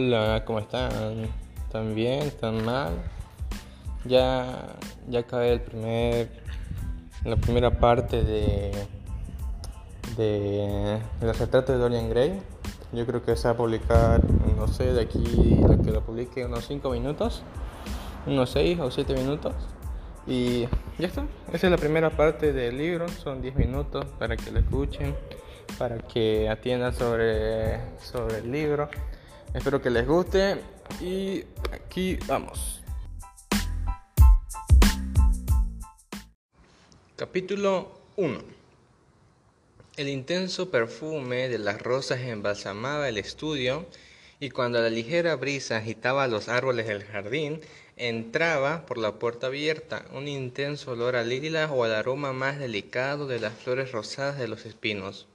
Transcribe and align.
Hola, 0.00 0.44
¿cómo 0.44 0.60
están? 0.60 1.28
¿Están 1.66 1.96
bien? 1.96 2.20
¿Están 2.20 2.64
mal? 2.64 2.92
Ya, 4.04 4.76
ya 5.08 5.18
acabé 5.18 5.54
el 5.54 5.60
primer, 5.60 6.28
la 7.24 7.34
primera 7.34 7.80
parte 7.80 8.22
de, 8.22 8.70
de, 10.16 11.00
los 11.20 11.36
retratos 11.36 11.74
de 11.74 11.80
Dorian 11.80 12.08
Gray. 12.10 12.40
Yo 12.92 13.06
creo 13.06 13.24
que 13.24 13.34
se 13.34 13.48
va 13.48 13.54
a 13.54 13.56
publicar, 13.56 14.22
no 14.56 14.68
sé, 14.68 14.92
de 14.92 15.00
aquí 15.00 15.58
lo 15.68 15.82
que 15.82 15.90
lo 15.90 16.00
publique 16.02 16.44
unos 16.44 16.66
5 16.66 16.90
minutos, 16.90 17.42
unos 18.24 18.50
6 18.50 18.78
o 18.78 18.92
7 18.92 19.14
minutos. 19.14 19.56
Y 20.28 20.68
ya 21.00 21.08
está, 21.08 21.24
esa 21.52 21.66
es 21.66 21.70
la 21.72 21.76
primera 21.76 22.10
parte 22.10 22.52
del 22.52 22.78
libro, 22.78 23.08
son 23.08 23.42
10 23.42 23.56
minutos 23.56 24.06
para 24.16 24.36
que 24.36 24.52
lo 24.52 24.60
escuchen, 24.60 25.16
para 25.76 25.98
que 25.98 26.48
atiendan 26.48 26.94
sobre, 26.94 27.80
sobre 27.98 28.38
el 28.38 28.52
libro. 28.52 28.88
Espero 29.54 29.80
que 29.80 29.88
les 29.88 30.06
guste 30.06 30.56
y 31.00 31.42
aquí 31.72 32.18
vamos. 32.26 32.82
Capítulo 37.16 37.90
1 38.16 38.38
El 39.96 40.08
intenso 40.08 40.70
perfume 40.70 41.48
de 41.48 41.58
las 41.58 41.80
rosas 41.80 42.20
embalsamaba 42.20 43.08
el 43.08 43.16
estudio 43.16 43.86
y 44.38 44.50
cuando 44.50 44.80
la 44.82 44.90
ligera 44.90 45.34
brisa 45.36 45.78
agitaba 45.78 46.28
los 46.28 46.48
árboles 46.48 46.86
del 46.86 47.04
jardín, 47.04 47.60
entraba 47.96 48.84
por 48.86 48.98
la 48.98 49.18
puerta 49.18 49.48
abierta 49.48 50.04
un 50.12 50.28
intenso 50.28 50.92
olor 50.92 51.16
a 51.16 51.24
lilas 51.24 51.70
o 51.72 51.84
al 51.84 51.94
aroma 51.94 52.32
más 52.32 52.58
delicado 52.58 53.26
de 53.26 53.40
las 53.40 53.54
flores 53.54 53.92
rosadas 53.92 54.38
de 54.38 54.46
los 54.46 54.66
espinos. 54.66 55.26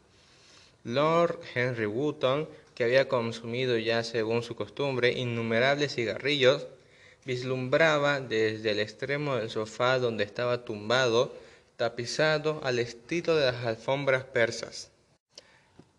Lord 0.83 1.39
Henry 1.55 1.85
Wotton 1.85 2.47
que 2.75 2.83
había 2.83 3.07
consumido 3.07 3.77
ya 3.77 4.03
según 4.03 4.43
su 4.43 4.55
costumbre 4.55 5.11
innumerables 5.13 5.95
cigarrillos, 5.95 6.67
vislumbraba 7.25 8.19
desde 8.19 8.71
el 8.71 8.79
extremo 8.79 9.35
del 9.35 9.49
sofá 9.49 9.99
donde 9.99 10.23
estaba 10.23 10.65
tumbado, 10.65 11.33
tapizado 11.77 12.61
al 12.63 12.79
estilo 12.79 13.35
de 13.35 13.51
las 13.51 13.65
alfombras 13.65 14.23
persas. 14.25 14.91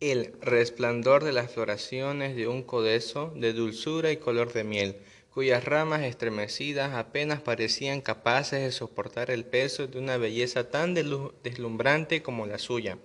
El 0.00 0.34
resplandor 0.40 1.24
de 1.24 1.32
las 1.32 1.52
floraciones 1.52 2.36
de 2.36 2.48
un 2.48 2.62
codezo 2.62 3.32
de 3.36 3.52
dulzura 3.52 4.10
y 4.10 4.18
color 4.18 4.52
de 4.52 4.64
miel, 4.64 4.96
cuyas 5.32 5.64
ramas 5.64 6.02
estremecidas 6.02 6.94
apenas 6.94 7.40
parecían 7.40 8.00
capaces 8.00 8.60
de 8.60 8.72
soportar 8.72 9.30
el 9.30 9.44
peso 9.44 9.86
de 9.86 9.98
una 9.98 10.16
belleza 10.16 10.70
tan 10.70 10.94
deslumbrante 10.94 12.22
como 12.22 12.46
la 12.46 12.58
suya 12.58 12.98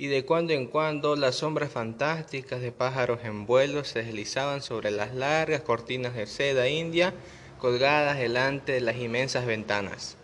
y 0.00 0.06
de 0.06 0.24
cuando 0.24 0.54
en 0.54 0.66
cuando 0.66 1.14
las 1.14 1.34
sombras 1.34 1.72
fantásticas 1.72 2.62
de 2.62 2.72
pájaros 2.72 3.20
en 3.22 3.44
vuelo 3.44 3.84
se 3.84 4.02
deslizaban 4.02 4.62
sobre 4.62 4.90
las 4.90 5.14
largas 5.14 5.60
cortinas 5.60 6.14
de 6.14 6.26
seda 6.26 6.70
india 6.70 7.12
colgadas 7.58 8.16
delante 8.18 8.72
de 8.72 8.80
las 8.80 8.96
inmensas 8.96 9.44
ventanas, 9.44 10.16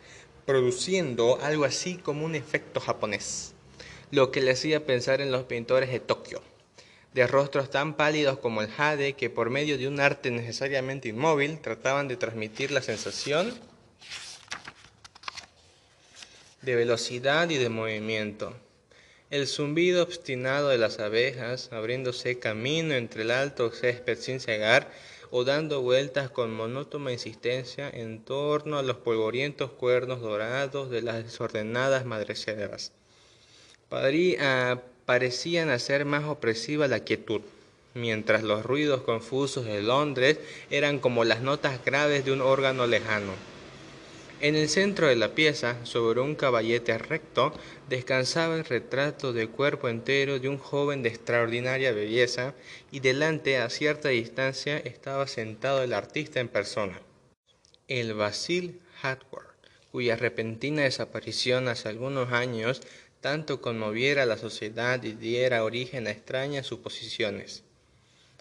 produciendo 0.47 1.39
algo 1.43 1.67
así 1.67 1.97
como 1.97 2.25
un 2.25 2.35
efecto 2.35 2.81
japonés, 2.81 3.53
lo 4.11 4.31
que 4.31 4.41
le 4.41 4.53
hacía 4.53 4.87
pensar 4.87 5.21
en 5.21 5.31
los 5.31 5.45
pintores 5.45 5.91
de 5.91 6.01
Tokio, 6.01 6.41
de 7.13 7.27
rostros 7.27 7.69
tan 7.69 7.99
pálidos 7.99 8.39
como 8.39 8.63
el 8.63 8.69
jade 8.69 9.13
que 9.13 9.29
por 9.29 9.51
medio 9.51 9.77
de 9.77 9.89
un 9.89 10.01
arte 10.01 10.31
necesariamente 10.31 11.09
inmóvil 11.09 11.61
trataban 11.61 12.09
de 12.09 12.17
transmitir 12.17 12.71
la 12.71 12.81
sensación 12.81 13.53
de 16.63 16.77
velocidad 16.77 17.51
y 17.51 17.59
de 17.59 17.69
movimiento 17.69 18.57
el 19.31 19.47
zumbido 19.47 20.03
obstinado 20.03 20.69
de 20.69 20.79
las 20.79 20.99
abejas, 21.01 21.71
abriéndose 21.73 22.39
camino 22.39 22.95
entre 22.95 23.23
el 23.23 23.31
alto 23.31 23.71
césped 23.71 24.19
sin 24.19 24.41
cegar, 24.41 24.91
o 25.31 25.45
dando 25.45 25.83
vueltas 25.83 26.31
con 26.31 26.55
monótona 26.55 27.13
insistencia 27.13 27.91
en 27.91 28.25
torno 28.25 28.79
a 28.79 28.83
los 28.83 28.98
polvorientos 28.98 29.70
cuernos 29.73 30.20
dorados 30.20 30.91
de 30.91 31.03
las 31.03 31.25
desordenadas 31.25 32.05
madreceras. 32.05 32.92
Ah, 33.91 34.81
parecían 35.05 35.70
hacer 35.70 36.05
más 36.05 36.25
opresiva 36.25 36.89
la 36.89 37.01
quietud, 37.01 37.41
mientras 37.95 38.42
los 38.42 38.65
ruidos 38.65 39.03
confusos 39.03 39.65
de 39.65 39.83
Londres 39.83 40.39
eran 40.70 40.98
como 40.98 41.25
las 41.25 41.41
notas 41.41 41.85
graves 41.85 42.25
de 42.25 42.33
un 42.33 42.41
órgano 42.41 42.86
lejano. 42.86 43.55
En 44.39 44.55
el 44.55 44.69
centro 44.69 45.07
de 45.07 45.17
la 45.17 45.35
pieza, 45.35 45.79
sobre 45.86 46.20
un 46.20 46.35
caballete 46.35 46.98
recto, 46.98 47.55
descansaba 47.89 48.57
el 48.57 48.67
retrato 48.67 49.33
de 49.33 49.48
cuerpo 49.48 49.89
entero 49.89 50.39
de 50.39 50.51
un 50.51 50.58
joven 50.58 51.02
de 51.02 51.08
extraordinaria 51.08 51.92
belleza, 51.92 52.55
y 52.91 53.01
delante, 53.01 53.57
a 53.57 53.70
cierta 53.70 54.11
distancia, 54.11 54.77
estaba 54.77 55.27
sentado 55.27 55.83
el 55.83 55.95
artista 55.95 56.39
en 56.41 56.48
persona, 56.48 57.01
el 57.89 58.13
Basil 58.13 58.83
Hardward, 59.01 59.55
cuya 59.91 60.17
repentina 60.17 60.83
desaparición 60.83 61.68
hace 61.68 61.89
algunos 61.89 62.30
años 62.30 62.83
tanto 63.23 63.63
conmoviera 63.63 64.24
a 64.24 64.27
la 64.27 64.36
sociedad 64.36 65.03
y 65.03 65.13
diera 65.13 65.64
origen 65.64 66.07
a 66.07 66.11
extrañas 66.11 66.67
suposiciones. 66.67 67.66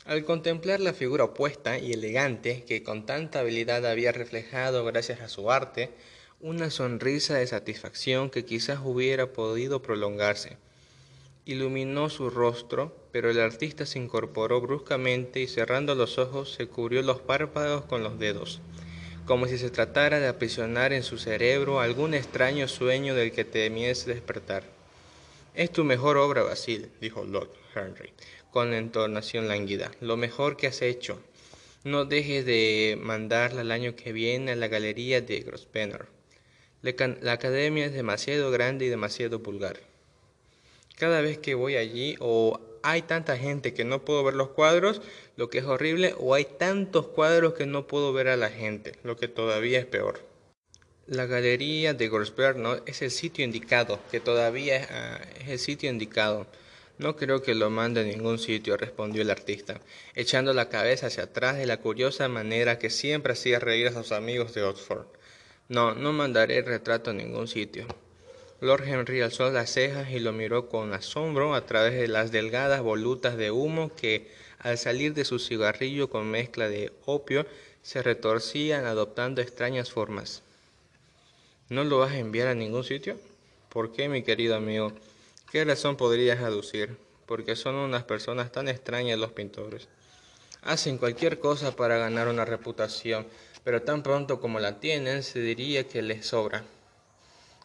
Al 0.05 0.23
contemplar 0.23 0.81
la 0.81 0.93
figura 0.93 1.23
opuesta 1.23 1.79
y 1.79 1.91
elegante 1.91 2.63
que 2.67 2.83
con 2.83 3.07
tanta 3.07 3.39
habilidad 3.39 3.87
había 3.87 4.11
reflejado 4.11 4.85
gracias 4.85 5.21
a 5.21 5.29
su 5.29 5.49
arte, 5.49 5.89
una 6.39 6.69
sonrisa 6.69 7.33
de 7.33 7.47
satisfacción 7.47 8.29
que 8.29 8.45
quizás 8.45 8.81
hubiera 8.83 9.33
podido 9.33 9.81
prolongarse. 9.81 10.57
Iluminó 11.45 12.11
su 12.11 12.29
rostro, 12.29 12.95
pero 13.11 13.31
el 13.31 13.39
artista 13.39 13.87
se 13.87 13.97
incorporó 13.97 14.61
bruscamente 14.61 15.39
y 15.39 15.47
cerrando 15.47 15.95
los 15.95 16.19
ojos 16.19 16.53
se 16.53 16.67
cubrió 16.67 17.01
los 17.01 17.19
párpados 17.19 17.85
con 17.85 18.03
los 18.03 18.19
dedos, 18.19 18.61
como 19.25 19.47
si 19.47 19.57
se 19.57 19.71
tratara 19.71 20.19
de 20.19 20.27
aprisionar 20.27 20.93
en 20.93 21.01
su 21.01 21.17
cerebro 21.17 21.79
algún 21.79 22.13
extraño 22.13 22.67
sueño 22.67 23.15
del 23.15 23.31
que 23.31 23.43
temiese 23.43 24.13
despertar. 24.13 24.65
Es 25.55 25.71
tu 25.71 25.83
mejor 25.83 26.17
obra, 26.17 26.43
Basil, 26.43 26.91
dijo 27.01 27.23
Lord 27.23 27.49
Henry, 27.73 28.13
con 28.55 28.73
entonación 28.73 29.49
lánguida. 29.49 29.91
Lo 29.99 30.15
mejor 30.15 30.55
que 30.55 30.67
has 30.67 30.81
hecho. 30.81 31.19
No 31.83 32.05
dejes 32.05 32.45
de 32.45 32.97
mandarla 32.97 33.63
el 33.63 33.71
año 33.71 33.97
que 33.97 34.13
viene 34.13 34.53
a 34.53 34.55
la 34.55 34.69
galería 34.69 35.19
de 35.19 35.41
Grosvenor. 35.41 36.07
La 36.81 37.33
academia 37.33 37.85
es 37.85 37.91
demasiado 37.91 38.51
grande 38.51 38.85
y 38.85 38.87
demasiado 38.87 39.39
vulgar. 39.39 39.81
Cada 40.95 41.19
vez 41.19 41.37
que 41.37 41.53
voy 41.53 41.75
allí, 41.75 42.15
o 42.21 42.61
hay 42.81 43.01
tanta 43.01 43.35
gente 43.35 43.73
que 43.73 43.83
no 43.83 44.05
puedo 44.05 44.23
ver 44.23 44.35
los 44.35 44.51
cuadros, 44.51 45.01
lo 45.35 45.49
que 45.49 45.57
es 45.57 45.65
horrible, 45.65 46.15
o 46.17 46.33
hay 46.33 46.45
tantos 46.45 47.07
cuadros 47.07 47.55
que 47.55 47.65
no 47.65 47.87
puedo 47.87 48.13
ver 48.13 48.29
a 48.29 48.37
la 48.37 48.49
gente, 48.49 48.93
lo 49.03 49.17
que 49.17 49.27
todavía 49.27 49.79
es 49.79 49.85
peor. 49.85 50.21
La 51.07 51.25
galería 51.25 51.93
de 51.93 52.07
Grosvenor 52.07 52.83
es 52.85 53.01
el 53.01 53.11
sitio 53.11 53.43
indicado, 53.43 53.99
que 54.11 54.21
todavía 54.21 54.87
ah, 54.89 55.21
es 55.41 55.49
el 55.49 55.59
sitio 55.59 55.89
indicado. 55.89 56.47
No 56.97 57.17
creo 57.17 57.41
que 57.41 57.55
lo 57.55 57.69
mande 57.69 58.01
a 58.01 58.03
ningún 58.03 58.39
sitio, 58.39 58.77
respondió 58.77 59.21
el 59.21 59.29
artista, 59.29 59.81
echando 60.15 60.53
la 60.53 60.69
cabeza 60.69 61.07
hacia 61.07 61.23
atrás 61.23 61.57
de 61.57 61.65
la 61.65 61.77
curiosa 61.77 62.29
manera 62.29 62.79
que 62.79 62.89
siempre 62.89 63.33
hacía 63.33 63.59
reír 63.59 63.87
a 63.87 63.93
sus 63.93 64.13
amigos 64.13 64.53
de 64.53 64.63
Oxford. 64.63 65.05
No, 65.67 65.93
no 65.93 66.13
mandaré 66.13 66.59
el 66.59 66.65
retrato 66.65 67.09
a 67.09 67.13
ningún 67.13 67.49
sitio. 67.49 67.85
Lord 68.61 68.87
Henry 68.87 69.21
alzó 69.21 69.51
las 69.51 69.71
cejas 69.71 70.09
y 70.11 70.19
lo 70.19 70.31
miró 70.31 70.69
con 70.69 70.93
asombro 70.93 71.53
a 71.53 71.65
través 71.65 71.95
de 71.95 72.07
las 72.07 72.31
delgadas 72.31 72.81
volutas 72.81 73.35
de 73.35 73.51
humo 73.51 73.93
que, 73.93 74.31
al 74.59 74.77
salir 74.77 75.13
de 75.13 75.25
su 75.25 75.39
cigarrillo 75.39 76.09
con 76.09 76.31
mezcla 76.31 76.69
de 76.69 76.93
opio, 77.05 77.45
se 77.81 78.01
retorcían 78.01 78.85
adoptando 78.85 79.41
extrañas 79.41 79.91
formas. 79.91 80.43
¿No 81.67 81.83
lo 81.83 81.99
vas 81.99 82.13
a 82.13 82.19
enviar 82.19 82.47
a 82.47 82.55
ningún 82.55 82.85
sitio? 82.85 83.19
¿Por 83.69 83.91
qué, 83.91 84.07
mi 84.07 84.23
querido 84.23 84.55
amigo? 84.55 84.93
¿Qué 85.55 85.63
razón 85.63 85.95
podrías 85.95 86.41
aducir? 86.41 86.97
Porque 87.25 87.55
son 87.55 87.75
unas 87.75 88.03
personas 88.03 88.51
tan 88.51 88.67
extrañas 88.67 89.17
los 89.17 89.31
pintores. 89.31 89.87
Hacen 90.61 90.97
cualquier 90.97 91.39
cosa 91.39 91.77
para 91.77 91.97
ganar 91.97 92.27
una 92.27 92.43
reputación, 92.43 93.25
pero 93.63 93.81
tan 93.81 94.03
pronto 94.03 94.41
como 94.41 94.59
la 94.59 94.81
tienen 94.81 95.23
se 95.23 95.39
diría 95.39 95.87
que 95.87 96.01
les 96.01 96.25
sobra. 96.25 96.65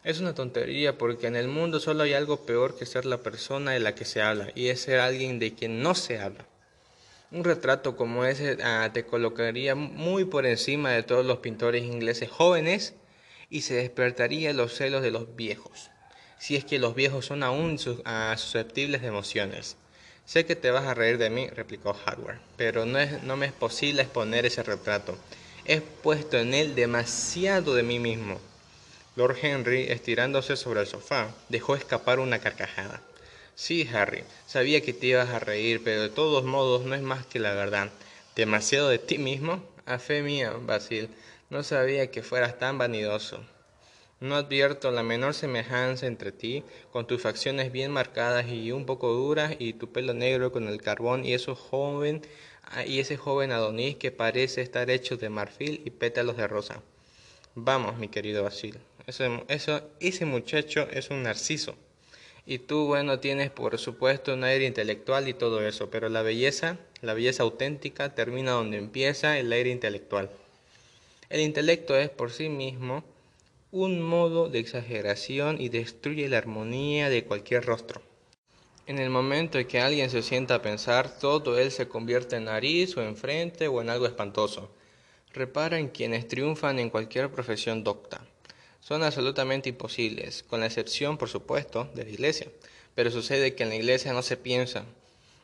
Es 0.05 0.21
una 0.21 0.33
tontería 0.33 0.97
porque 0.97 1.27
en 1.27 1.35
el 1.35 1.49
mundo 1.49 1.81
solo 1.81 2.03
hay 2.03 2.13
algo 2.13 2.45
peor 2.45 2.77
que 2.77 2.85
ser 2.85 3.05
la 3.05 3.17
persona 3.17 3.71
de 3.71 3.81
la 3.81 3.93
que 3.93 4.05
se 4.05 4.21
habla, 4.21 4.53
y 4.55 4.69
es 4.69 4.79
ser 4.79 5.01
alguien 5.01 5.37
de 5.37 5.53
quien 5.53 5.83
no 5.83 5.93
se 5.93 6.17
habla. 6.17 6.45
Un 7.29 7.43
retrato 7.43 7.97
como 7.97 8.23
ese 8.23 8.57
ah, 8.63 8.89
te 8.93 9.05
colocaría 9.05 9.75
muy 9.75 10.23
por 10.23 10.45
encima 10.45 10.91
de 10.91 11.03
todos 11.03 11.25
los 11.25 11.39
pintores 11.39 11.83
ingleses 11.83 12.29
jóvenes 12.29 12.93
y 13.49 13.63
se 13.63 13.73
despertaría 13.73 14.53
los 14.53 14.75
celos 14.75 15.01
de 15.01 15.11
los 15.11 15.35
viejos, 15.35 15.90
si 16.41 16.55
es 16.55 16.65
que 16.65 16.79
los 16.79 16.95
viejos 16.95 17.27
son 17.27 17.43
aún 17.43 17.77
susceptibles 17.77 19.03
de 19.03 19.09
emociones. 19.09 19.75
Sé 20.25 20.43
que 20.43 20.55
te 20.55 20.71
vas 20.71 20.85
a 20.85 20.95
reír 20.95 21.19
de 21.19 21.29
mí, 21.29 21.47
replicó 21.47 21.93
Hardware, 21.93 22.39
pero 22.57 22.83
no, 22.87 22.97
es, 22.97 23.21
no 23.21 23.37
me 23.37 23.45
es 23.45 23.51
posible 23.51 24.01
exponer 24.01 24.47
ese 24.47 24.63
retrato. 24.63 25.15
He 25.65 25.81
puesto 25.81 26.39
en 26.39 26.55
él 26.55 26.73
demasiado 26.73 27.75
de 27.75 27.83
mí 27.83 27.99
mismo. 27.99 28.39
Lord 29.15 29.37
Henry, 29.39 29.83
estirándose 29.91 30.57
sobre 30.57 30.81
el 30.81 30.87
sofá, 30.87 31.31
dejó 31.49 31.75
escapar 31.75 32.17
una 32.17 32.39
carcajada. 32.39 33.01
Sí, 33.53 33.87
Harry, 33.93 34.23
sabía 34.47 34.81
que 34.81 34.93
te 34.93 35.07
ibas 35.07 35.29
a 35.29 35.39
reír, 35.39 35.83
pero 35.83 36.01
de 36.01 36.09
todos 36.09 36.43
modos 36.43 36.85
no 36.85 36.95
es 36.95 37.03
más 37.03 37.23
que 37.27 37.37
la 37.37 37.53
verdad. 37.53 37.91
¿Demasiado 38.35 38.89
de 38.89 38.97
ti 38.97 39.19
mismo? 39.19 39.63
A 39.85 39.99
fe 39.99 40.23
mía, 40.23 40.53
Basil, 40.59 41.07
no 41.51 41.61
sabía 41.61 42.09
que 42.09 42.23
fueras 42.23 42.57
tan 42.57 42.79
vanidoso. 42.79 43.45
No 44.21 44.35
advierto 44.35 44.91
la 44.91 45.01
menor 45.01 45.33
semejanza 45.33 46.05
entre 46.05 46.31
ti, 46.31 46.63
con 46.91 47.07
tus 47.07 47.23
facciones 47.23 47.71
bien 47.71 47.91
marcadas 47.91 48.47
y 48.47 48.71
un 48.71 48.85
poco 48.85 49.11
duras, 49.11 49.55
y 49.57 49.73
tu 49.73 49.91
pelo 49.91 50.13
negro 50.13 50.51
con 50.51 50.67
el 50.67 50.79
carbón, 50.79 51.25
y 51.25 51.33
eso 51.33 51.55
joven, 51.55 52.21
ah, 52.65 52.85
y 52.85 52.99
ese 52.99 53.17
joven 53.17 53.51
Adonis 53.51 53.95
que 53.95 54.11
parece 54.11 54.61
estar 54.61 54.91
hecho 54.91 55.17
de 55.17 55.29
marfil 55.29 55.81
y 55.85 55.89
pétalos 55.89 56.37
de 56.37 56.47
rosa. 56.47 56.83
Vamos, 57.55 57.97
mi 57.97 58.09
querido 58.09 58.43
Basil, 58.43 58.77
eso, 59.07 59.43
eso, 59.47 59.81
ese 59.99 60.25
muchacho 60.25 60.87
es 60.91 61.09
un 61.09 61.23
narciso. 61.23 61.73
Y 62.45 62.59
tú, 62.59 62.85
bueno, 62.85 63.19
tienes 63.19 63.49
por 63.49 63.79
supuesto 63.79 64.35
un 64.35 64.43
aire 64.43 64.65
intelectual 64.67 65.27
y 65.29 65.33
todo 65.33 65.65
eso, 65.65 65.89
pero 65.89 66.09
la 66.09 66.21
belleza, 66.21 66.77
la 67.01 67.15
belleza 67.15 67.41
auténtica, 67.41 68.13
termina 68.13 68.51
donde 68.51 68.77
empieza 68.77 69.39
el 69.39 69.51
aire 69.51 69.71
intelectual. 69.71 70.29
El 71.29 71.39
intelecto 71.39 71.97
es 71.97 72.09
por 72.09 72.31
sí 72.31 72.49
mismo 72.49 73.03
un 73.71 74.01
modo 74.01 74.49
de 74.49 74.59
exageración 74.59 75.61
y 75.61 75.69
destruye 75.69 76.27
la 76.27 76.39
armonía 76.39 77.09
de 77.09 77.23
cualquier 77.23 77.65
rostro. 77.65 78.01
En 78.85 78.99
el 78.99 79.09
momento 79.09 79.59
en 79.59 79.67
que 79.67 79.79
alguien 79.79 80.09
se 80.09 80.21
sienta 80.21 80.55
a 80.55 80.61
pensar, 80.61 81.17
todo 81.19 81.57
él 81.57 81.71
se 81.71 81.87
convierte 81.87 82.35
en 82.35 82.45
nariz 82.45 82.97
o 82.97 83.01
en 83.01 83.15
frente 83.15 83.69
o 83.69 83.81
en 83.81 83.89
algo 83.89 84.05
espantoso. 84.05 84.69
Repara 85.33 85.79
en 85.79 85.87
quienes 85.87 86.27
triunfan 86.27 86.79
en 86.79 86.89
cualquier 86.89 87.31
profesión 87.31 87.85
docta. 87.85 88.25
Son 88.81 89.03
absolutamente 89.03 89.69
imposibles, 89.69 90.43
con 90.43 90.59
la 90.59 90.65
excepción, 90.65 91.17
por 91.17 91.29
supuesto, 91.29 91.89
de 91.95 92.03
la 92.03 92.09
iglesia. 92.09 92.47
Pero 92.93 93.09
sucede 93.09 93.55
que 93.55 93.63
en 93.63 93.69
la 93.69 93.75
iglesia 93.75 94.11
no 94.11 94.21
se 94.21 94.35
piensa. 94.35 94.83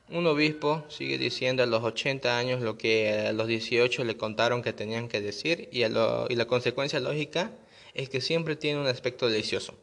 Un 0.09 0.27
obispo 0.27 0.83
sigue 0.89 1.17
diciendo 1.17 1.63
a 1.63 1.67
los 1.67 1.83
80 1.83 2.37
años 2.37 2.61
lo 2.61 2.77
que 2.77 3.27
a 3.27 3.31
los 3.31 3.47
18 3.47 4.03
le 4.03 4.17
contaron 4.17 4.61
que 4.61 4.73
tenían 4.73 5.07
que 5.07 5.21
decir 5.21 5.69
y, 5.71 5.83
y 5.83 6.35
la 6.35 6.45
consecuencia 6.47 6.99
lógica 6.99 7.51
es 7.97 8.09
que 8.09 8.21
siempre 8.21 8.55
tiene 8.55 8.79
un 8.79 8.87
aspecto 8.87 9.27
delicioso. 9.27 9.73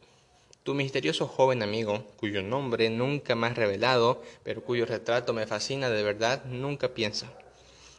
Tu 0.63 0.73
misterioso 0.73 1.27
joven 1.27 1.61
amigo, 1.61 2.03
cuyo 2.17 2.41
nombre 2.41 2.89
nunca 2.89 3.35
más 3.35 3.55
revelado, 3.55 4.23
pero 4.43 4.63
cuyo 4.63 4.85
retrato 4.85 5.33
me 5.33 5.45
fascina 5.45 5.89
de 5.89 6.01
verdad, 6.01 6.43
nunca 6.45 6.93
piensa. 6.95 7.31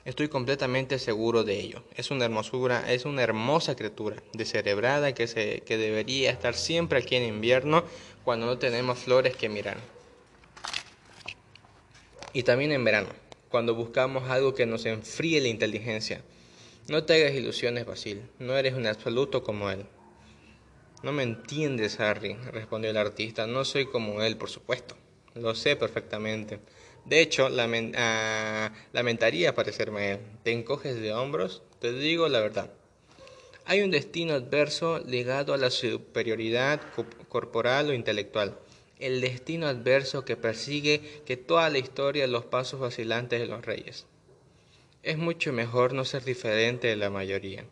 Estoy 0.07 0.29
completamente 0.29 0.99
seguro 0.99 1.45
de 1.45 1.61
ello. 1.61 1.85
Es 1.95 2.11
una 2.11 2.25
hermosura, 2.25 2.91
es 2.91 3.05
una 3.05 3.23
hermosa 3.23 3.77
criatura, 3.77 4.17
descerebrada 4.33 5.15
que, 5.15 5.27
se, 5.27 5.61
que 5.67 5.77
debería 5.77 6.31
estar 6.31 6.55
siempre 6.55 7.01
aquí 7.01 7.15
en 7.17 7.25
invierno 7.25 7.85
cuando 8.25 8.47
no 8.47 8.59
tenemos 8.59 8.99
flores 8.99 9.37
que 9.37 9.49
mirar. 9.49 9.77
Y 12.33 12.43
también 12.43 12.73
en 12.73 12.85
verano, 12.85 13.09
cuando 13.51 13.75
buscamos 13.75 14.31
algo 14.31 14.55
que 14.55 14.67
nos 14.67 14.87
enfríe 14.87 15.41
la 15.41 15.49
inteligencia. 15.49 16.23
No 16.89 17.05
te 17.05 17.15
hagas 17.15 17.35
ilusiones, 17.35 17.85
Basil, 17.85 18.23
no 18.39 18.57
eres 18.57 18.75
un 18.75 18.87
absoluto 18.87 19.43
como 19.43 19.71
él. 19.71 19.87
No 21.07 21.13
me 21.13 21.23
entiendes, 21.23 22.01
Harry, 22.01 22.35
respondió 22.51 22.91
el 22.91 22.97
artista. 22.97 23.47
No 23.47 23.65
soy 23.65 23.87
como 23.87 24.25
él, 24.25 24.37
por 24.37 24.51
supuesto. 24.51 24.97
Lo 25.37 25.55
sé 25.55 25.77
perfectamente. 25.77 26.59
De 27.05 27.21
hecho, 27.21 27.49
ah, 27.97 28.73
lamentaría 28.93 29.55
parecerme 29.55 30.01
a 30.01 30.13
él. 30.15 30.21
¿Te 30.43 30.51
encoges 30.51 31.01
de 31.01 31.13
hombros? 31.13 31.63
Te 31.79 31.93
digo 31.93 32.29
la 32.29 32.41
verdad. 32.41 32.73
Hay 33.67 33.83
un 33.83 33.93
destino 33.93 34.35
adverso 34.35 34.99
ligado 34.99 35.55
a 35.55 35.59
la 35.59 35.71
superioridad 35.71 36.81
corporal 37.29 37.91
o 37.91 37.95
intelectual. 37.95 38.59
El 38.99 39.21
destino 39.21 39.69
adverso 39.69 40.25
que 40.25 40.35
persigue 40.35 41.23
que 41.25 41.37
toda 41.37 41.71
la 41.71 41.79
historia 41.79 42.27
los 42.27 42.47
pasos 42.47 42.81
vacilantes 42.81 43.39
de 43.39 43.47
los 43.47 43.65
reyes. 43.65 44.07
Es 45.05 45.19
mucho 45.19 45.53
mejor 45.53 45.93
no 45.93 46.05
ser 46.05 46.25
diferente 46.25 46.89
de 46.89 46.97
la 46.97 47.11
mayoría. 47.11 47.65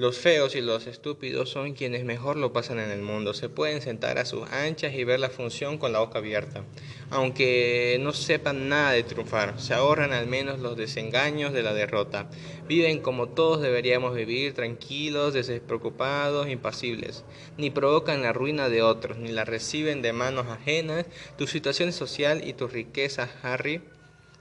Los 0.00 0.16
feos 0.16 0.54
y 0.56 0.62
los 0.62 0.86
estúpidos 0.86 1.50
son 1.50 1.74
quienes 1.74 2.06
mejor 2.06 2.38
lo 2.38 2.54
pasan 2.54 2.78
en 2.78 2.90
el 2.90 3.02
mundo. 3.02 3.34
Se 3.34 3.50
pueden 3.50 3.82
sentar 3.82 4.16
a 4.16 4.24
sus 4.24 4.50
anchas 4.50 4.94
y 4.94 5.04
ver 5.04 5.20
la 5.20 5.28
función 5.28 5.76
con 5.76 5.92
la 5.92 5.98
boca 5.98 6.20
abierta. 6.20 6.64
Aunque 7.10 7.98
no 8.00 8.14
sepan 8.14 8.70
nada 8.70 8.92
de 8.92 9.02
triunfar, 9.02 9.60
se 9.60 9.74
ahorran 9.74 10.14
al 10.14 10.26
menos 10.26 10.58
los 10.58 10.78
desengaños 10.78 11.52
de 11.52 11.62
la 11.62 11.74
derrota. 11.74 12.30
Viven 12.66 13.00
como 13.00 13.28
todos 13.28 13.60
deberíamos 13.60 14.14
vivir, 14.14 14.54
tranquilos, 14.54 15.34
despreocupados, 15.34 16.48
impasibles. 16.48 17.22
Ni 17.58 17.68
provocan 17.68 18.22
la 18.22 18.32
ruina 18.32 18.70
de 18.70 18.80
otros, 18.80 19.18
ni 19.18 19.32
la 19.32 19.44
reciben 19.44 20.00
de 20.00 20.14
manos 20.14 20.46
ajenas. 20.46 21.04
Tu 21.36 21.46
situación 21.46 21.92
social 21.92 22.48
y 22.48 22.54
tu 22.54 22.68
riqueza, 22.68 23.28
Harry, 23.42 23.82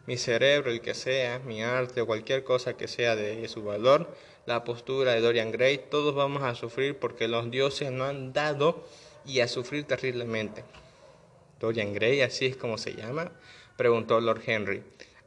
mi 0.07 0.15
cerebro, 0.15 0.71
el 0.71 0.79
que 0.79 0.93
sea, 0.93 1.39
mi 1.39 1.61
arte 1.61 1.99
o 1.99 2.07
cualquier 2.07 2.45
cosa 2.45 2.77
que 2.77 2.87
sea 2.87 3.17
de 3.17 3.45
su 3.49 3.61
valor, 3.61 4.09
la 4.45 4.63
postura 4.63 5.13
de 5.13 5.21
Dorian 5.21 5.51
Gray, 5.51 5.79
todos 5.89 6.15
vamos 6.15 6.43
a 6.43 6.55
sufrir 6.55 6.97
porque 6.97 7.27
los 7.27 7.51
dioses 7.51 7.91
no 7.91 8.05
han 8.05 8.33
dado 8.33 8.83
y 9.25 9.41
a 9.41 9.47
sufrir 9.47 9.85
terriblemente. 9.85 10.63
Dorian 11.59 11.93
Gray, 11.93 12.21
así 12.21 12.45
es 12.45 12.55
como 12.55 12.77
se 12.77 12.93
llama, 12.93 13.31
preguntó 13.77 14.19
Lord 14.21 14.41
Henry, 14.45 14.83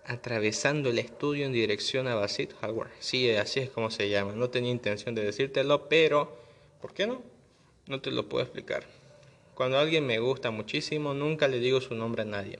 atravesando 0.07 0.91
el 0.91 0.99
estudio 0.99 1.47
en 1.47 1.53
dirección 1.53 2.09
a 2.09 2.15
Basit 2.15 2.53
Howard. 2.63 2.91
Sí, 2.99 3.31
así 3.31 3.61
es 3.61 3.71
como 3.71 3.91
se 3.91 4.09
llama. 4.09 4.33
No 4.33 4.51
tenía 4.51 4.71
intención 4.71 5.15
de 5.15 5.23
decírtelo, 5.23 5.89
pero 5.89 6.37
¿por 6.81 6.95
qué 6.95 7.07
no? 7.07 7.23
No 7.87 8.01
te 8.01 8.11
lo 8.11 8.29
puedo 8.29 8.45
explicar. 8.45 8.85
Cuando 9.55 9.79
alguien 9.79 10.07
me 10.07 10.19
gusta 10.19 10.51
muchísimo, 10.51 11.15
nunca 11.15 11.47
le 11.47 11.61
digo 11.61 11.81
su 11.81 11.95
nombre 11.95 12.23
a 12.23 12.27
nadie. 12.27 12.59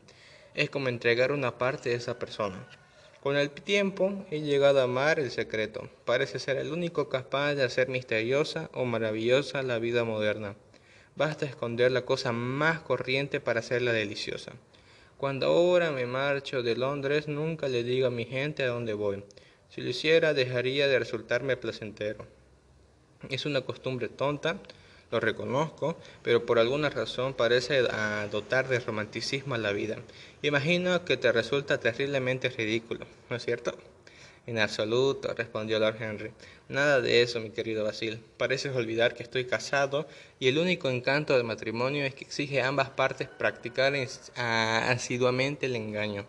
Es 0.55 0.69
como 0.69 0.89
entregar 0.89 1.33
una 1.33 1.57
parte 1.57 1.89
de 1.89 1.97
esa 1.97 2.19
persona. 2.19 2.69
Con 3.23 3.37
el 3.37 3.53
tiempo 3.53 4.27
he 4.33 4.41
llegado 4.41 4.81
a 4.81 4.85
amar 4.85 5.21
el 5.21 5.31
secreto. 5.31 5.89
Parece 6.05 6.41
ser 6.41 6.57
el 6.57 6.73
único 6.73 7.09
capaz 7.09 7.55
de 7.55 7.63
hacer 7.63 7.89
misteriosa 7.89 8.69
o 8.75 8.85
maravillosa 8.85 9.63
la 9.63 9.79
vida 9.79 10.03
moderna. 10.03 10.57
Basta 11.15 11.47
esconder 11.47 11.93
la 11.93 12.05
cosa 12.05 12.33
más 12.33 12.81
corriente 12.81 13.39
para 13.39 13.61
hacerla 13.61 13.93
deliciosa. 13.93 14.55
Cuando 15.19 15.47
ahora 15.47 15.93
me 15.93 16.05
marcho 16.05 16.65
de 16.65 16.75
Londres, 16.75 17.29
nunca 17.29 17.69
le 17.69 17.85
digo 17.85 18.09
a 18.09 18.11
mi 18.11 18.25
gente 18.25 18.65
a 18.65 18.69
dónde 18.69 18.93
voy. 18.93 19.23
Si 19.69 19.83
lo 19.83 19.91
hiciera, 19.91 20.35
dejaría 20.35 20.89
de 20.89 20.99
resultarme 20.99 21.57
placentero. 21.57 22.27
Es 23.31 23.47
una 23.47 23.61
costumbre 23.61 24.09
tonta, 24.09 24.59
lo 25.13 25.21
reconozco, 25.21 25.97
pero 26.23 26.45
por 26.45 26.59
alguna 26.59 26.91
razón 26.91 27.35
parece 27.35 27.83
dotar 28.31 28.67
de 28.69 28.81
romanticismo 28.81 29.55
a 29.55 29.59
la 29.59 29.73
vida. 29.73 29.99
Imagino 30.41 31.05
que 31.05 31.19
te 31.19 31.31
resulta 31.31 31.79
terriblemente 31.79 32.49
ridículo, 32.49 33.07
¿no 33.31 33.37
es 33.37 33.45
cierto? 33.45 33.77
En 34.47 34.59
absoluto, 34.59 35.33
respondió 35.35 35.79
Lord 35.79 36.03
Henry. 36.03 36.33
Nada 36.69 37.01
de 37.01 37.23
eso, 37.23 37.39
mi 37.39 37.51
querido 37.51 37.85
Basil. 37.85 38.21
Pareces 38.39 38.75
olvidar 38.75 39.15
que 39.15 39.23
estoy 39.23 39.45
casado 39.45 40.09
y 40.41 40.49
el 40.49 40.59
único 40.59 40.89
encanto 40.91 41.35
del 41.35 41.45
matrimonio 41.45 42.05
es 42.05 42.15
que 42.15 42.25
exige 42.25 42.61
a 42.61 42.67
ambas 42.67 42.91
partes 42.91 43.29
practicar 43.29 43.95
asiduamente 44.35 45.67
el 45.67 45.77
engaño. 45.77 46.27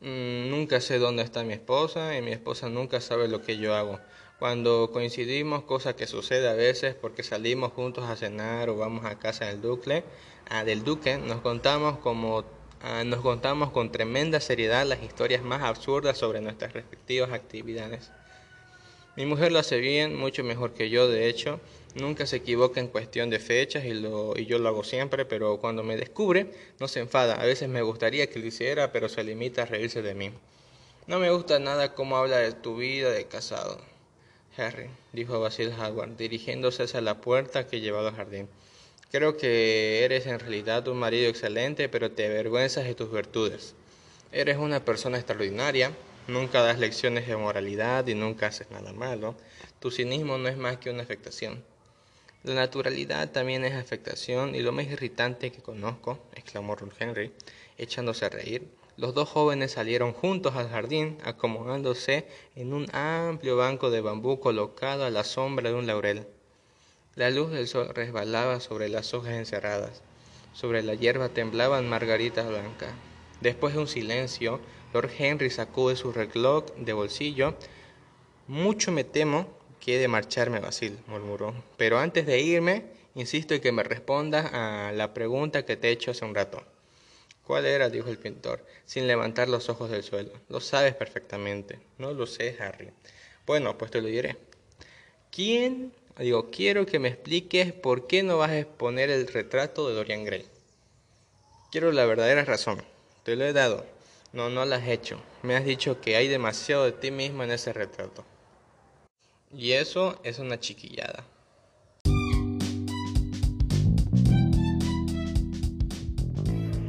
Mm, 0.00 0.50
nunca 0.50 0.80
sé 0.80 0.98
dónde 0.98 1.22
está 1.22 1.44
mi 1.44 1.52
esposa 1.52 2.16
y 2.16 2.22
mi 2.22 2.32
esposa 2.32 2.68
nunca 2.68 3.00
sabe 3.00 3.28
lo 3.28 3.42
que 3.42 3.58
yo 3.58 3.74
hago. 3.74 4.00
Cuando 4.38 4.90
coincidimos, 4.92 5.62
cosa 5.62 5.94
que 5.94 6.08
sucede 6.08 6.48
a 6.48 6.54
veces 6.54 6.96
porque 6.96 7.22
salimos 7.22 7.72
juntos 7.72 8.04
a 8.04 8.16
cenar 8.16 8.68
o 8.68 8.76
vamos 8.76 9.04
a 9.04 9.18
casa 9.18 9.46
del 9.46 9.62
duque, 9.62 10.02
ah, 10.50 10.64
del 10.64 10.82
duque 10.82 11.18
nos 11.18 11.40
contamos 11.40 11.98
como 11.98 12.44
ah, 12.82 13.04
nos 13.04 13.20
contamos 13.20 13.70
con 13.70 13.92
tremenda 13.92 14.40
seriedad 14.40 14.86
las 14.86 15.02
historias 15.04 15.42
más 15.44 15.62
absurdas 15.62 16.18
sobre 16.18 16.40
nuestras 16.40 16.72
respectivas 16.72 17.32
actividades. 17.32 18.10
Mi 19.16 19.24
mujer 19.24 19.52
lo 19.52 19.60
hace 19.60 19.78
bien, 19.78 20.16
mucho 20.16 20.42
mejor 20.42 20.74
que 20.74 20.90
yo, 20.90 21.06
de 21.06 21.28
hecho, 21.28 21.60
nunca 21.94 22.26
se 22.26 22.36
equivoca 22.36 22.80
en 22.80 22.88
cuestión 22.88 23.30
de 23.30 23.38
fechas 23.38 23.84
y, 23.84 23.94
lo, 23.94 24.36
y 24.36 24.46
yo 24.46 24.58
lo 24.58 24.68
hago 24.68 24.82
siempre, 24.82 25.24
pero 25.24 25.58
cuando 25.60 25.84
me 25.84 25.96
descubre 25.96 26.50
no 26.80 26.88
se 26.88 26.98
enfada. 26.98 27.34
A 27.36 27.46
veces 27.46 27.68
me 27.68 27.82
gustaría 27.82 28.28
que 28.28 28.40
lo 28.40 28.46
hiciera, 28.46 28.90
pero 28.90 29.08
se 29.08 29.22
limita 29.22 29.62
a 29.62 29.66
reírse 29.66 30.02
de 30.02 30.16
mí. 30.16 30.32
No 31.06 31.20
me 31.20 31.30
gusta 31.30 31.60
nada 31.60 31.94
cómo 31.94 32.16
habla 32.16 32.38
de 32.38 32.52
tu 32.52 32.76
vida 32.76 33.12
de 33.12 33.26
casado. 33.26 33.93
Harry, 34.56 34.88
dijo 35.12 35.40
Basil 35.40 35.72
Howard, 35.78 36.16
dirigiéndose 36.16 36.84
hacia 36.84 37.00
la 37.00 37.20
puerta 37.20 37.66
que 37.66 37.80
llevaba 37.80 38.10
al 38.10 38.16
jardín. 38.16 38.48
Creo 39.10 39.36
que 39.36 40.04
eres 40.04 40.26
en 40.26 40.38
realidad 40.38 40.88
un 40.88 40.98
marido 40.98 41.28
excelente, 41.28 41.88
pero 41.88 42.10
te 42.10 42.26
avergüenzas 42.26 42.84
de 42.84 42.94
tus 42.94 43.12
virtudes. 43.12 43.74
Eres 44.32 44.58
una 44.58 44.84
persona 44.84 45.18
extraordinaria, 45.18 45.92
nunca 46.26 46.62
das 46.62 46.78
lecciones 46.78 47.26
de 47.26 47.36
moralidad 47.36 48.06
y 48.08 48.14
nunca 48.14 48.48
haces 48.48 48.70
nada 48.70 48.92
malo. 48.92 49.36
Tu 49.78 49.90
cinismo 49.90 50.38
no 50.38 50.48
es 50.48 50.56
más 50.56 50.78
que 50.78 50.90
una 50.90 51.02
afectación. 51.02 51.62
La 52.42 52.54
naturalidad 52.54 53.30
también 53.30 53.64
es 53.64 53.74
afectación 53.74 54.54
y 54.54 54.60
lo 54.60 54.72
más 54.72 54.86
irritante 54.86 55.50
que 55.50 55.62
conozco, 55.62 56.18
exclamó 56.34 56.74
Ron 56.74 56.92
Henry, 56.98 57.32
echándose 57.78 58.26
a 58.26 58.30
reír, 58.30 58.68
los 58.96 59.14
dos 59.14 59.28
jóvenes 59.28 59.72
salieron 59.72 60.12
juntos 60.12 60.54
al 60.54 60.68
jardín, 60.68 61.18
acomodándose 61.24 62.26
en 62.54 62.72
un 62.72 62.86
amplio 62.94 63.56
banco 63.56 63.90
de 63.90 64.00
bambú 64.00 64.38
colocado 64.38 65.04
a 65.04 65.10
la 65.10 65.24
sombra 65.24 65.70
de 65.70 65.74
un 65.74 65.86
laurel. 65.86 66.26
La 67.16 67.30
luz 67.30 67.50
del 67.50 67.66
sol 67.66 67.90
resbalaba 67.94 68.60
sobre 68.60 68.88
las 68.88 69.14
hojas 69.14 69.34
encerradas. 69.34 70.02
Sobre 70.52 70.82
la 70.82 70.94
hierba 70.94 71.28
temblaban 71.28 71.88
margaritas 71.88 72.48
blancas. 72.48 72.92
Después 73.40 73.74
de 73.74 73.80
un 73.80 73.88
silencio, 73.88 74.60
Lord 74.92 75.10
Henry 75.18 75.50
sacude 75.50 75.96
su 75.96 76.12
reloj 76.12 76.66
de 76.76 76.92
bolsillo. 76.92 77.54
Mucho 78.46 78.92
me 78.92 79.02
temo 79.02 79.48
que 79.80 79.96
he 79.96 79.98
de 79.98 80.08
marcharme, 80.08 80.60
Basil, 80.60 80.98
murmuró. 81.08 81.52
Pero 81.76 81.98
antes 81.98 82.26
de 82.26 82.40
irme, 82.40 82.84
insisto 83.16 83.54
en 83.54 83.60
que 83.60 83.72
me 83.72 83.82
respondas 83.82 84.52
a 84.52 84.92
la 84.92 85.12
pregunta 85.12 85.64
que 85.64 85.76
te 85.76 85.88
he 85.88 85.92
hecho 85.92 86.12
hace 86.12 86.24
un 86.24 86.34
rato. 86.34 86.62
¿Cuál 87.44 87.66
era? 87.66 87.90
dijo 87.90 88.08
el 88.08 88.18
pintor, 88.18 88.64
sin 88.86 89.06
levantar 89.06 89.48
los 89.48 89.68
ojos 89.68 89.90
del 89.90 90.02
suelo. 90.02 90.32
Lo 90.48 90.60
sabes 90.60 90.94
perfectamente. 90.94 91.78
No 91.98 92.12
lo 92.12 92.26
sé, 92.26 92.56
Harry. 92.58 92.90
Bueno, 93.46 93.76
pues 93.76 93.90
te 93.90 94.00
lo 94.00 94.08
diré. 94.08 94.38
¿Quién? 95.30 95.92
Digo, 96.18 96.50
quiero 96.50 96.86
que 96.86 96.98
me 96.98 97.08
expliques 97.08 97.72
por 97.72 98.06
qué 98.06 98.22
no 98.22 98.38
vas 98.38 98.50
a 98.50 98.58
exponer 98.58 99.10
el 99.10 99.26
retrato 99.26 99.88
de 99.88 99.94
Dorian 99.94 100.24
Gray. 100.24 100.46
Quiero 101.70 101.92
la 101.92 102.06
verdadera 102.06 102.44
razón. 102.44 102.82
Te 103.24 103.36
lo 103.36 103.44
he 103.44 103.52
dado. 103.52 103.84
No, 104.32 104.48
no 104.48 104.64
lo 104.64 104.74
has 104.74 104.88
hecho. 104.88 105.20
Me 105.42 105.56
has 105.56 105.64
dicho 105.64 106.00
que 106.00 106.16
hay 106.16 106.28
demasiado 106.28 106.84
de 106.84 106.92
ti 106.92 107.10
mismo 107.10 107.42
en 107.42 107.50
ese 107.50 107.72
retrato. 107.72 108.24
Y 109.52 109.72
eso 109.72 110.18
es 110.24 110.38
una 110.38 110.58
chiquillada. 110.58 111.24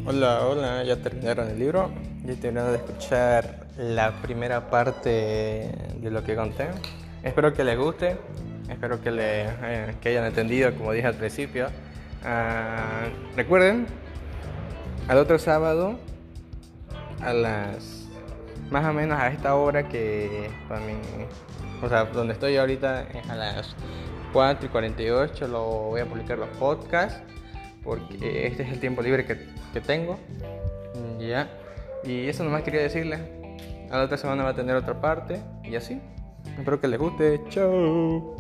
Hola, 0.08 0.46
hola, 0.46 0.84
ya 0.84 0.98
terminaron 0.98 1.50
el 1.50 1.58
libro. 1.58 1.90
Ya 2.26 2.36
terminaron 2.36 2.74
de 2.74 2.78
escuchar 2.78 3.66
la 3.76 4.22
primera 4.22 4.70
parte 4.70 5.72
de 6.00 6.12
lo 6.12 6.24
que 6.24 6.36
conté. 6.36 6.68
Espero 7.24 7.52
que 7.56 7.64
les 7.64 7.76
guste, 7.76 8.16
espero 8.70 9.02
que, 9.02 9.10
le, 9.10 9.46
eh, 9.46 9.96
que 10.00 10.10
hayan 10.10 10.26
entendido, 10.26 10.72
como 10.76 10.92
dije 10.92 11.08
al 11.08 11.16
principio. 11.16 11.70
Ah, 12.24 13.08
recuerden, 13.36 13.88
al 15.08 15.18
otro 15.18 15.40
sábado, 15.40 15.98
a 17.20 17.34
las 17.34 18.08
más 18.70 18.86
o 18.86 18.94
menos 18.94 19.20
a 19.20 19.30
esta 19.30 19.56
hora 19.56 19.90
que 19.90 20.52
para 20.70 20.82
mí, 20.82 20.94
o 21.82 21.90
sea, 21.90 22.06
donde 22.06 22.34
estoy 22.34 22.58
ahorita 22.58 23.08
es 23.12 23.28
a 23.28 23.36
las 23.36 23.76
4 24.34 24.68
y 24.68 24.70
48, 24.70 25.48
lo 25.48 25.64
voy 25.64 26.02
a 26.02 26.06
publicar 26.06 26.38
los 26.38 26.50
podcasts 26.60 27.24
porque 27.84 28.48
este 28.48 28.64
es 28.64 28.70
el 28.72 28.80
tiempo 28.80 29.02
libre 29.02 29.26
que, 29.26 29.55
tengo. 29.82 30.18
Ya. 31.20 31.50
Y 32.04 32.28
eso 32.28 32.44
nomás 32.44 32.64
quería 32.64 32.82
decirles. 32.82 33.20
A 33.90 33.98
la 33.98 34.04
otra 34.04 34.18
semana 34.18 34.44
va 34.44 34.50
a 34.50 34.56
tener 34.56 34.76
otra 34.76 35.00
parte 35.02 35.42
y 35.64 35.76
así. 35.76 36.02
Espero 36.58 36.80
que 36.80 36.88
les 36.88 37.00
guste. 37.00 37.42
Chao. 37.50 38.35